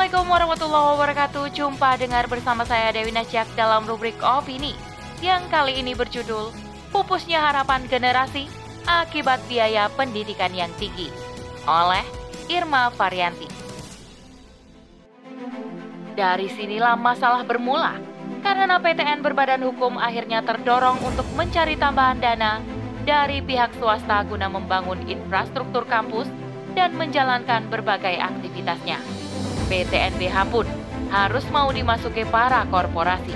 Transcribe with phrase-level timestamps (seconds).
[0.00, 1.44] Assalamualaikum warahmatullahi wabarakatuh.
[1.52, 4.72] Jumpa dengar bersama saya Dewi Nasyak dalam rubrik opini
[5.20, 6.56] yang kali ini berjudul
[6.88, 8.48] Pupusnya Harapan Generasi
[8.88, 11.12] Akibat Biaya Pendidikan yang Tinggi
[11.68, 12.00] oleh
[12.48, 13.44] Irma Varianti.
[16.16, 18.00] Dari sinilah masalah bermula
[18.40, 22.64] karena PTN berbadan hukum akhirnya terdorong untuk mencari tambahan dana
[23.04, 26.24] dari pihak swasta guna membangun infrastruktur kampus
[26.72, 29.19] dan menjalankan berbagai aktivitasnya.
[29.70, 30.66] PTNBH pun
[31.14, 33.32] harus mau dimasuki para korporasi.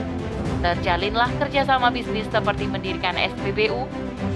[0.61, 3.87] Terjalinlah kerjasama bisnis seperti mendirikan SPBU,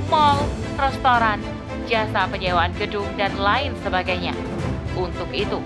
[0.06, 0.38] mall,
[0.78, 1.42] restoran,
[1.90, 4.36] jasa penyewaan gedung, dan lain sebagainya.
[4.94, 5.58] Untuk itu,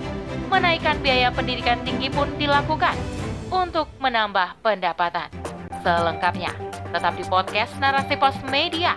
[0.49, 2.95] menaikkan biaya pendidikan tinggi pun dilakukan
[3.53, 5.29] untuk menambah pendapatan.
[5.83, 6.55] Selengkapnya,
[6.95, 8.95] tetap di podcast Narasi Pos Media.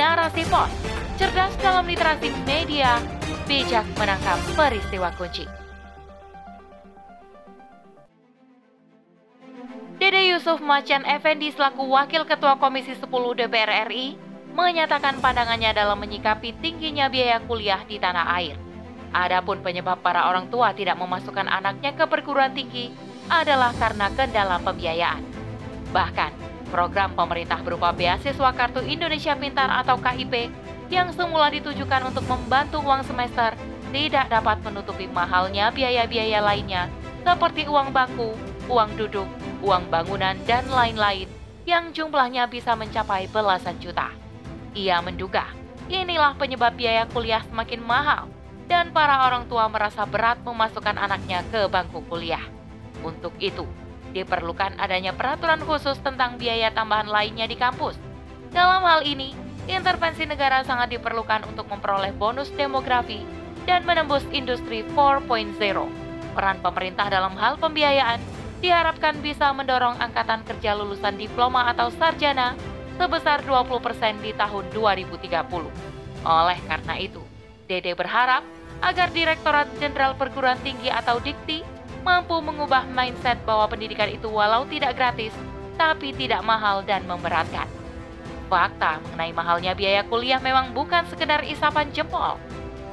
[0.00, 0.72] Narasi Pos,
[1.20, 2.96] cerdas dalam literasi media,
[3.44, 5.61] bijak menangkap peristiwa kunci.
[10.22, 14.14] Yusuf Macan Effendi selaku Wakil Ketua Komisi 10 DPR RI
[14.54, 18.54] menyatakan pandangannya dalam menyikapi tingginya biaya kuliah di tanah air.
[19.10, 22.94] Adapun penyebab para orang tua tidak memasukkan anaknya ke perguruan tinggi
[23.26, 25.24] adalah karena kendala pembiayaan.
[25.90, 26.32] Bahkan,
[26.70, 30.48] program pemerintah berupa beasiswa Kartu Indonesia Pintar atau KIP
[30.88, 33.58] yang semula ditujukan untuk membantu uang semester
[33.92, 36.88] tidak dapat menutupi mahalnya biaya-biaya lainnya
[37.22, 38.34] seperti uang bangku,
[38.72, 39.28] uang duduk,
[39.60, 41.28] uang bangunan, dan lain-lain
[41.68, 44.08] yang jumlahnya bisa mencapai belasan juta.
[44.72, 48.32] Ia menduga inilah penyebab biaya kuliah semakin mahal
[48.70, 52.42] dan para orang tua merasa berat memasukkan anaknya ke bangku kuliah.
[53.04, 53.68] Untuk itu,
[54.16, 57.98] diperlukan adanya peraturan khusus tentang biaya tambahan lainnya di kampus.
[58.54, 59.36] Dalam hal ini,
[59.68, 63.20] intervensi negara sangat diperlukan untuk memperoleh bonus demografi
[63.68, 65.60] dan menembus industri 4.0.
[66.32, 68.22] Peran pemerintah dalam hal pembiayaan
[68.62, 72.54] diharapkan bisa mendorong angkatan kerja lulusan diploma atau sarjana
[72.94, 75.26] sebesar 20% di tahun 2030.
[76.22, 77.20] Oleh karena itu,
[77.66, 78.46] Dede berharap
[78.78, 81.66] agar Direktorat Jenderal Perguruan Tinggi atau Dikti
[82.06, 85.34] mampu mengubah mindset bahwa pendidikan itu walau tidak gratis,
[85.74, 87.66] tapi tidak mahal dan memberatkan.
[88.46, 92.36] Fakta mengenai mahalnya biaya kuliah memang bukan sekedar isapan jempol.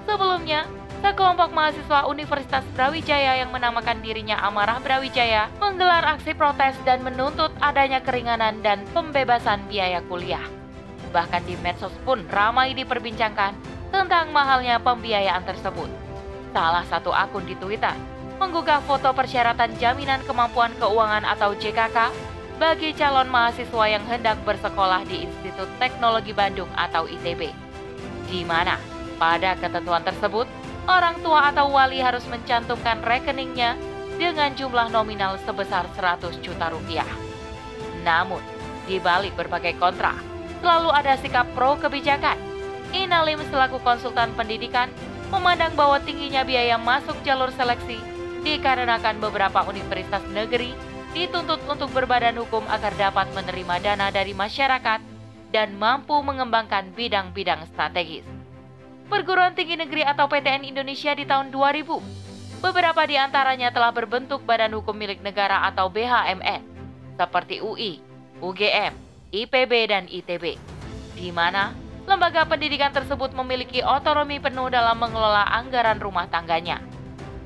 [0.07, 0.65] Sebelumnya,
[0.99, 8.03] sekelompok mahasiswa Universitas Brawijaya yang menamakan dirinya Amarah Brawijaya menggelar aksi protes dan menuntut adanya
[8.03, 10.43] keringanan dan pembebasan biaya kuliah.
[11.09, 13.55] Bahkan di medsos pun ramai diperbincangkan
[13.89, 15.89] tentang mahalnya pembiayaan tersebut.
[16.53, 17.95] Salah satu akun di Twitter
[18.39, 21.97] menggugah foto persyaratan jaminan kemampuan keuangan atau JKK
[22.59, 27.51] bagi calon mahasiswa yang hendak bersekolah di Institut Teknologi Bandung atau ITB.
[28.27, 28.79] Di mana
[29.19, 30.47] pada ketentuan tersebut,
[30.85, 33.75] orang tua atau wali harus mencantumkan rekeningnya
[34.15, 37.07] dengan jumlah nominal sebesar 100 juta rupiah.
[38.05, 38.43] Namun,
[38.87, 40.15] di balik berbagai kontra,
[40.59, 42.49] selalu ada sikap pro kebijakan
[42.89, 44.89] Inalim selaku konsultan pendidikan
[45.29, 48.01] memandang bahwa tingginya biaya masuk jalur seleksi
[48.41, 50.73] dikarenakan beberapa universitas negeri
[51.13, 55.01] dituntut untuk berbadan hukum agar dapat menerima dana dari masyarakat
[55.53, 58.25] dan mampu mengembangkan bidang-bidang strategis.
[59.09, 64.69] Perguruan Tinggi Negeri atau PTN Indonesia di tahun 2000, beberapa di antaranya telah berbentuk badan
[64.77, 66.61] hukum milik negara atau BHMN,
[67.17, 68.05] seperti UI,
[68.37, 68.93] UGM,
[69.33, 70.61] IPB, dan ITB,
[71.17, 71.73] di mana
[72.05, 76.77] lembaga pendidikan tersebut memiliki otonomi penuh dalam mengelola anggaran rumah tangganya.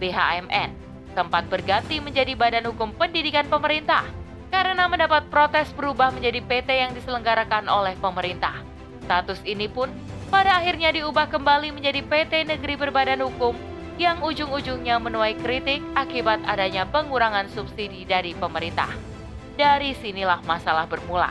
[0.03, 0.75] BHMN
[1.15, 4.03] sempat berganti menjadi Badan Hukum Pendidikan Pemerintah
[4.51, 8.59] karena mendapat protes berubah menjadi PT yang diselenggarakan oleh pemerintah.
[9.07, 9.87] Status ini pun
[10.33, 13.53] pada akhirnya diubah kembali menjadi PT Negeri Berbadan Hukum
[14.01, 18.89] yang ujung-ujungnya menuai kritik akibat adanya pengurangan subsidi dari pemerintah.
[19.53, 21.29] Dari sinilah masalah bermula.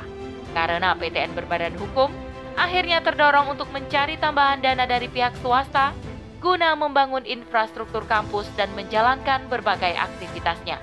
[0.55, 2.15] Karena PTN berbadan hukum
[2.55, 5.91] akhirnya terdorong untuk mencari tambahan dana dari pihak swasta
[6.39, 10.79] guna membangun infrastruktur kampus dan menjalankan berbagai aktivitasnya.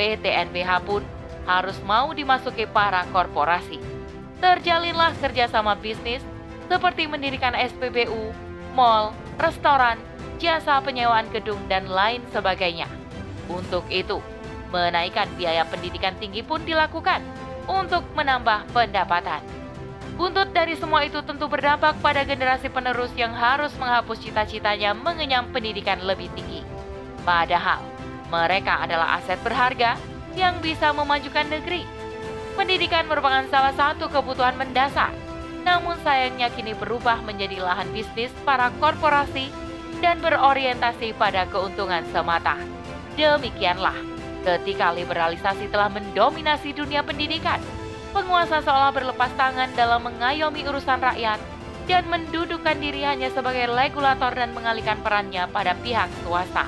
[0.00, 1.04] PTNBH pun
[1.44, 3.76] harus mau dimasuki para korporasi.
[4.40, 6.24] Terjalinlah kerjasama bisnis
[6.72, 8.32] seperti mendirikan SPBU,
[8.72, 10.00] mall, restoran,
[10.40, 12.88] jasa penyewaan gedung, dan lain sebagainya.
[13.52, 14.24] Untuk itu,
[14.72, 17.20] menaikkan biaya pendidikan tinggi pun dilakukan
[17.68, 19.44] untuk menambah pendapatan.
[20.16, 26.00] Buntut dari semua itu tentu berdampak pada generasi penerus yang harus menghapus cita-citanya mengenyam pendidikan
[26.00, 26.64] lebih tinggi.
[27.28, 27.84] Padahal,
[28.32, 30.00] mereka adalah aset berharga
[30.32, 31.84] yang bisa memajukan negeri.
[32.56, 35.12] Pendidikan merupakan salah satu kebutuhan mendasar,
[35.62, 39.50] namun sayangnya kini berubah menjadi lahan bisnis para korporasi
[40.02, 42.58] dan berorientasi pada keuntungan semata.
[43.14, 43.94] Demikianlah,
[44.42, 47.62] ketika liberalisasi telah mendominasi dunia pendidikan,
[48.10, 51.38] penguasa seolah berlepas tangan dalam mengayomi urusan rakyat
[51.86, 56.66] dan mendudukkan diri hanya sebagai regulator dan mengalihkan perannya pada pihak swasta.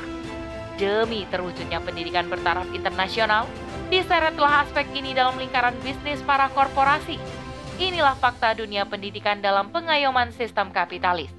[0.75, 3.47] Demi terwujudnya pendidikan bertaraf internasional,
[3.95, 7.44] diseretlah aspek ini dalam lingkaran bisnis para korporasi.
[7.75, 11.35] Inilah fakta dunia pendidikan dalam pengayoman sistem kapitalis.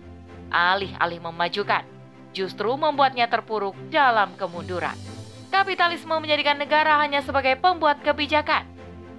[0.51, 1.87] Alih-alih memajukan,
[2.35, 4.99] justru membuatnya terpuruk dalam kemunduran.
[5.47, 8.67] Kapitalisme menjadikan negara hanya sebagai pembuat kebijakan,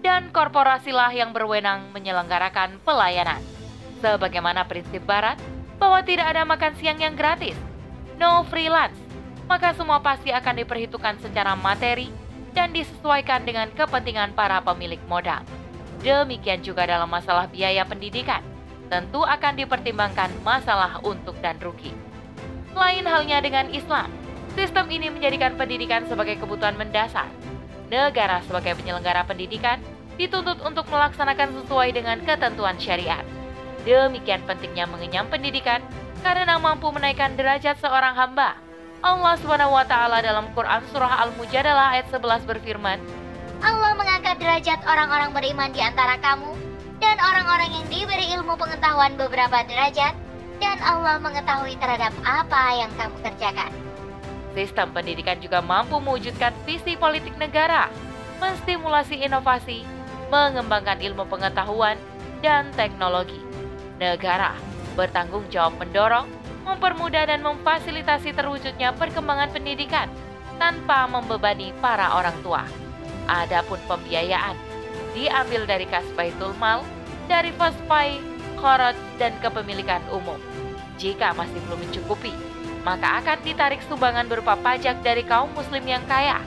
[0.04, 3.40] dan korporasilah yang berwenang menyelenggarakan pelayanan.
[4.04, 5.40] Sebagaimana prinsip Barat,
[5.80, 7.56] bahwa tidak ada makan siang yang gratis,
[8.20, 9.00] no freelance,
[9.48, 12.12] maka semua pasti akan diperhitungkan secara materi
[12.52, 15.40] dan disesuaikan dengan kepentingan para pemilik modal.
[16.04, 18.44] Demikian juga dalam masalah biaya pendidikan,
[18.88, 21.92] tentu akan dipertimbangkan masalah untung dan rugi.
[22.76, 24.12] Lain halnya dengan Islam,
[24.52, 27.28] sistem ini menjadikan pendidikan sebagai kebutuhan mendasar.
[27.88, 29.80] Negara sebagai penyelenggara pendidikan
[30.20, 33.24] dituntut untuk melaksanakan sesuai dengan ketentuan syariat.
[33.86, 35.80] Demikian pentingnya mengenyam pendidikan
[36.20, 38.58] karena mampu menaikkan derajat seorang hamba
[39.06, 39.38] Allah
[39.86, 42.98] taala dalam Quran surah Al-Mujadalah ayat 11 berfirman,
[43.62, 43.92] Allah
[44.26, 46.50] mengangkat derajat orang-orang beriman di antara kamu
[46.98, 50.18] dan orang-orang yang diberi ilmu pengetahuan beberapa derajat
[50.58, 53.70] dan Allah mengetahui terhadap apa yang kamu kerjakan.
[54.50, 57.86] Sistem pendidikan juga mampu mewujudkan visi politik negara,
[58.42, 59.86] menstimulasi inovasi,
[60.26, 61.94] mengembangkan ilmu pengetahuan
[62.42, 63.38] dan teknologi.
[64.02, 64.58] Negara
[64.98, 66.26] bertanggung jawab mendorong
[66.66, 70.10] mempermudah dan memfasilitasi terwujudnya perkembangan pendidikan
[70.58, 72.85] tanpa membebani para orang tua.
[73.26, 74.54] Adapun pembiayaan
[75.16, 76.84] diambil dari kas baitul mal,
[77.26, 78.20] dari pay,
[78.60, 80.36] korot, dan kepemilikan umum.
[81.00, 82.32] Jika masih belum mencukupi,
[82.84, 86.38] maka akan ditarik sumbangan berupa pajak dari kaum muslim yang kaya.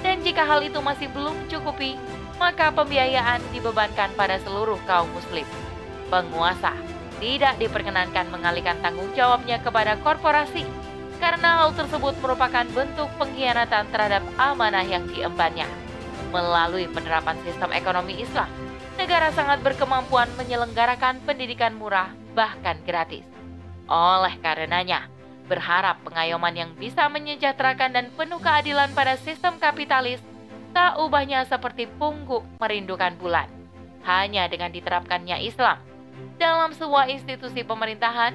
[0.00, 1.94] Dan jika hal itu masih belum mencukupi,
[2.40, 5.46] maka pembiayaan dibebankan pada seluruh kaum muslim.
[6.10, 6.74] Penguasa
[7.22, 10.66] tidak diperkenankan mengalihkan tanggung jawabnya kepada korporasi
[11.22, 15.81] karena hal tersebut merupakan bentuk pengkhianatan terhadap amanah yang diembannya.
[16.32, 18.48] Melalui penerapan sistem ekonomi Islam,
[18.96, 23.28] negara sangat berkemampuan menyelenggarakan pendidikan murah bahkan gratis.
[23.84, 25.12] Oleh karenanya,
[25.44, 30.24] berharap pengayoman yang bisa menyejahterakan dan penuh keadilan pada sistem kapitalis
[30.72, 33.44] tak ubahnya seperti pungguk merindukan bulan.
[34.08, 35.76] Hanya dengan diterapkannya Islam,
[36.40, 38.32] dalam sebuah institusi pemerintahan,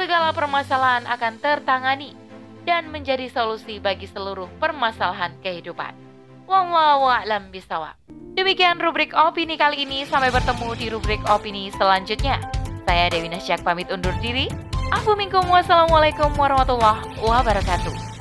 [0.00, 2.16] segala permasalahan akan tertangani
[2.64, 6.03] dan menjadi solusi bagi seluruh permasalahan kehidupan.
[6.44, 7.96] Wallahu a'lam bisawab.
[8.34, 10.04] Demikian rubrik opini kali ini.
[10.04, 12.42] Sampai bertemu di rubrik opini selanjutnya.
[12.84, 14.50] Saya Dewi Nasyak pamit undur diri.
[14.92, 18.13] Assalamualaikum warahmatullahi wabarakatuh.